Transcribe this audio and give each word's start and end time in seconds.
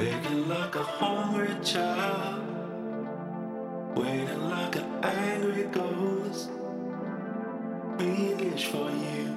Begging 0.00 0.48
like 0.48 0.74
a 0.76 0.82
hungry 0.82 1.54
child, 1.62 2.40
waiting 3.94 4.48
like 4.48 4.76
an 4.76 5.04
angry 5.04 5.64
ghost, 5.64 6.48
being 7.98 8.56
for 8.56 8.90
you. 8.90 9.36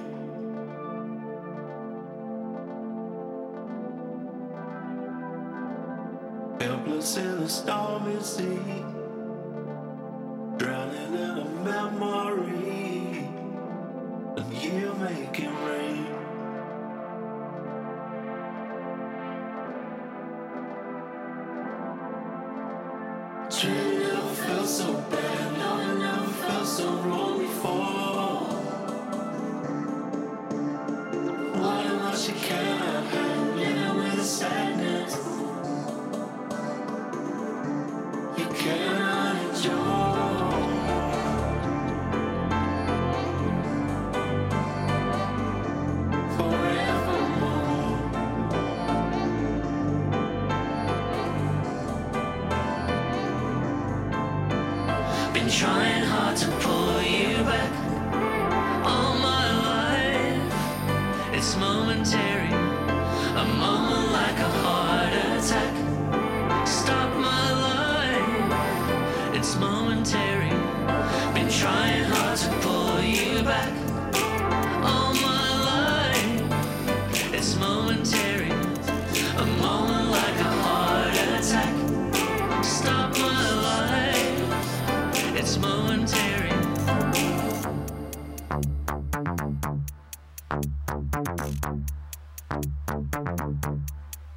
Helpless 6.58 7.18
in 7.18 7.26
a 7.26 7.46
stormy 7.46 8.22
sea. 8.22 8.93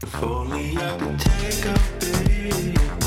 If 0.02 0.24
only 0.24 0.78
I 0.78 0.98
could 0.98 1.20
take 1.20 1.66
a 1.66 1.76
baby. 2.00 3.07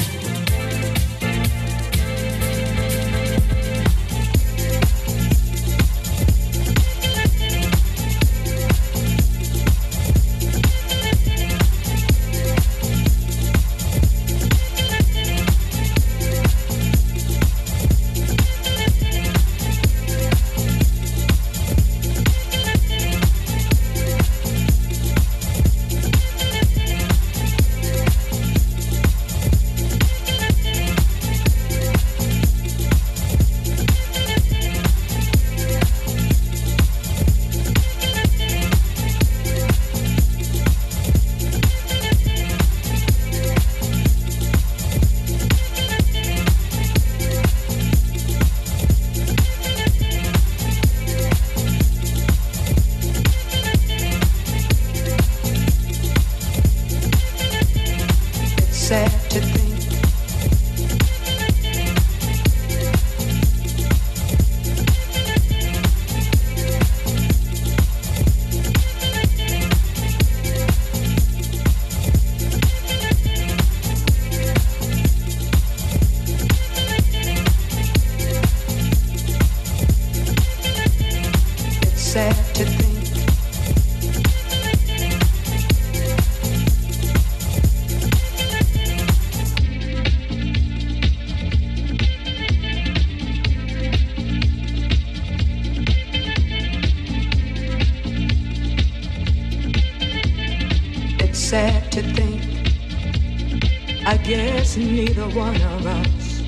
one 105.35 105.55
of 105.55 105.85
us 105.85 106.41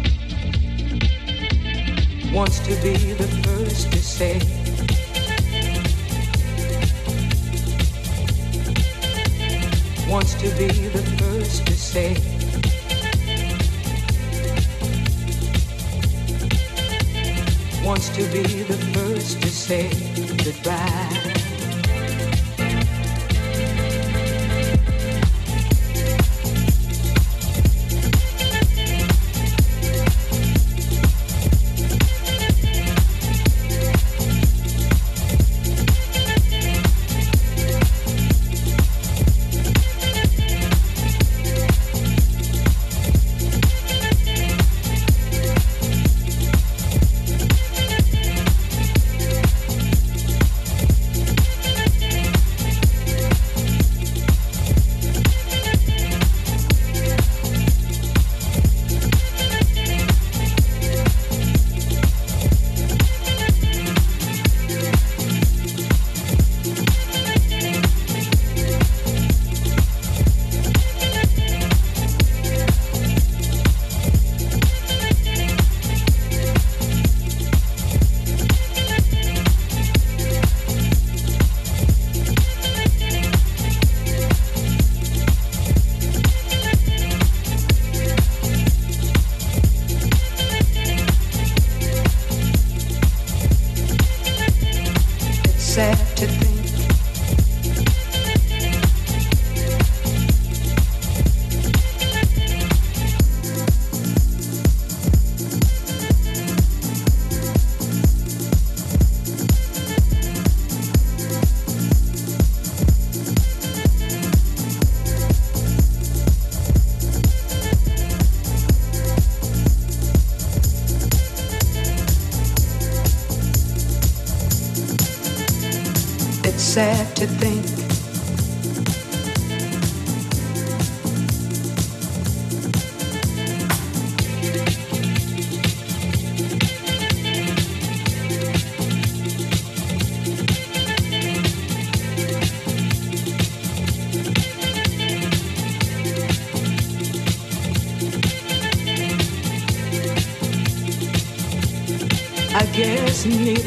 wants 2.33 2.59
to 2.59 2.75
be 2.81 3.13
the 3.13 3.42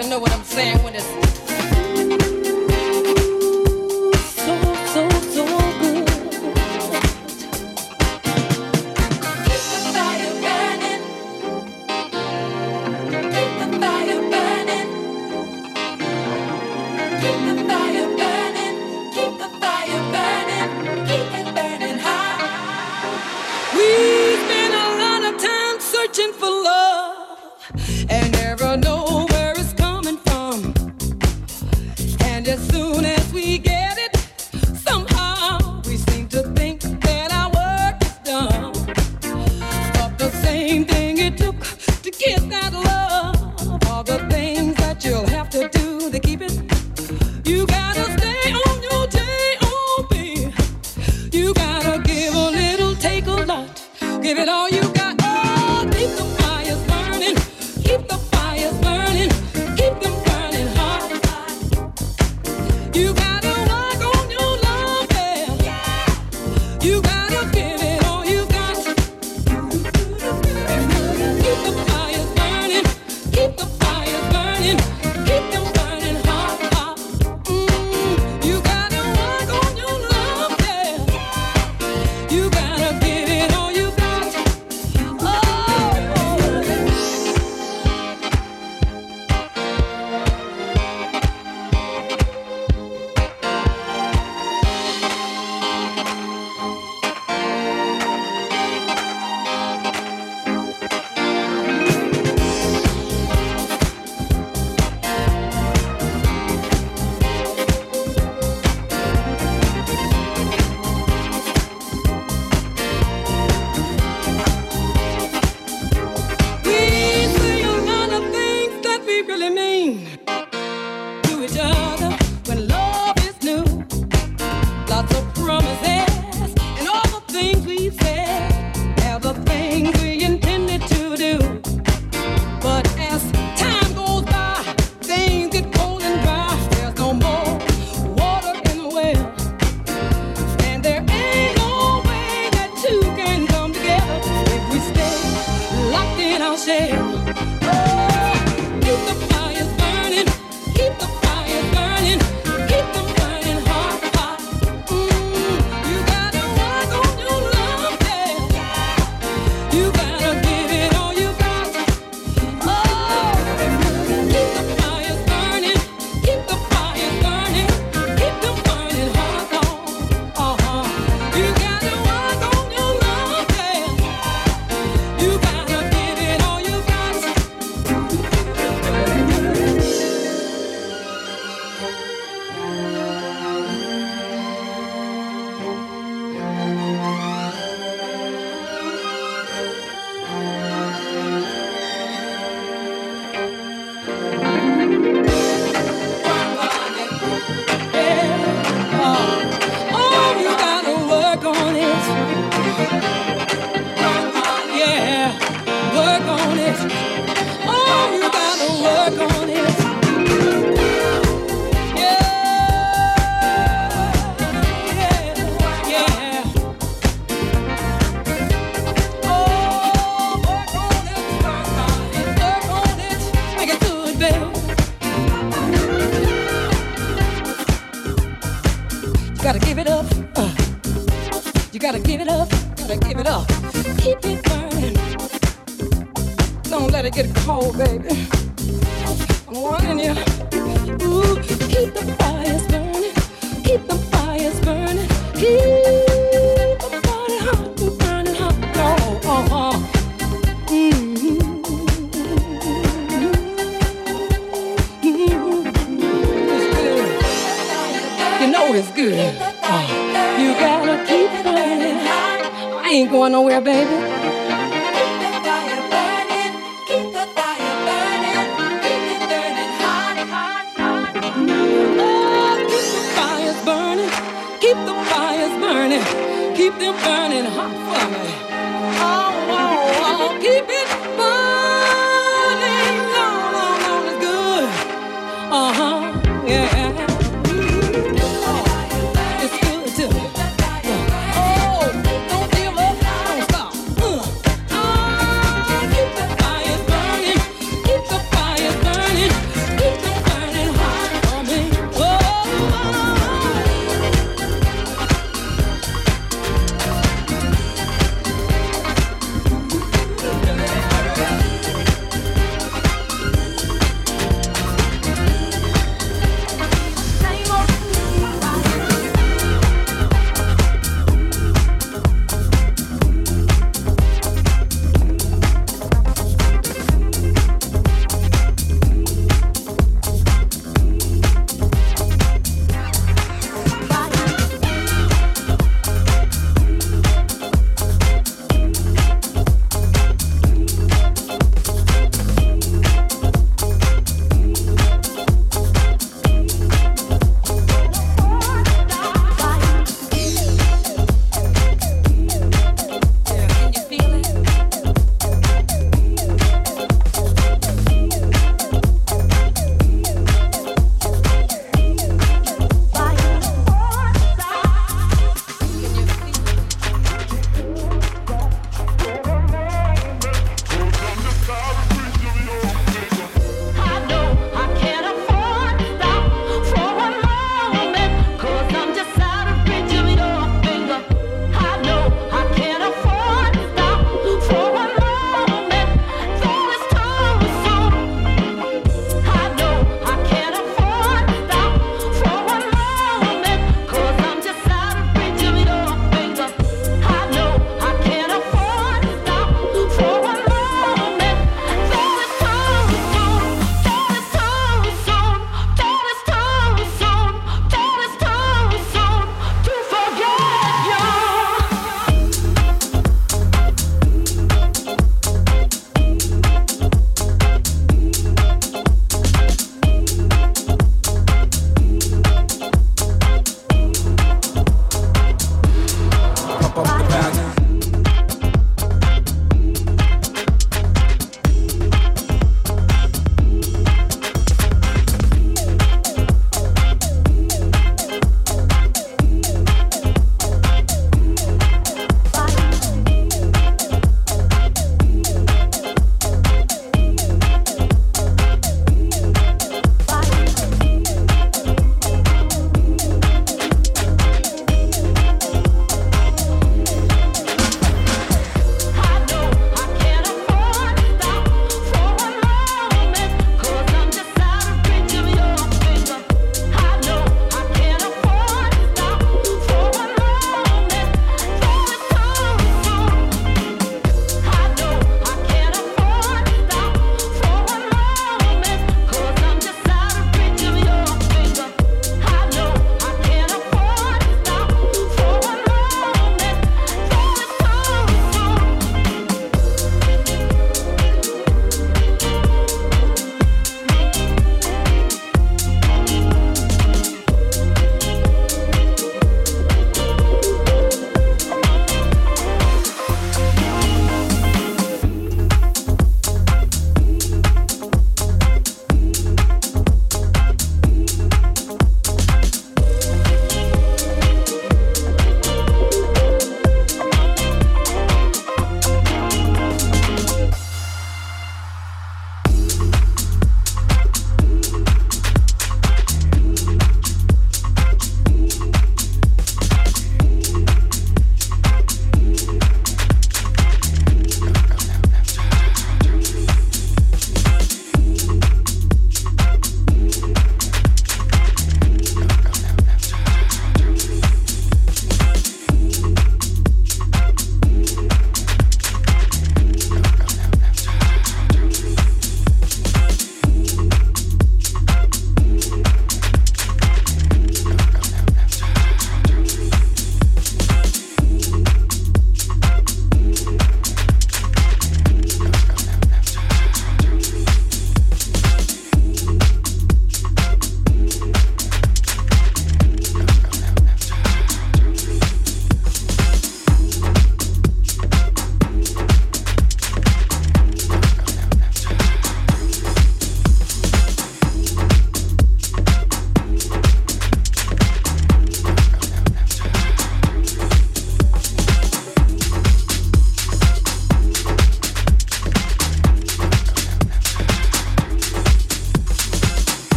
There 0.00 0.08
know 0.08 0.18
what 0.18 0.32
I'm 0.32 0.44
saying 0.44 0.82
when 0.82 0.94
it's 0.94 1.39